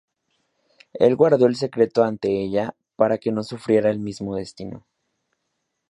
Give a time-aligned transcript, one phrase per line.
[0.95, 4.83] Él guardó el secreto ante ella, para que no sufriera el mismo destino.